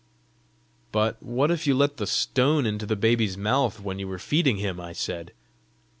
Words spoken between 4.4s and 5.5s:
him?" I said.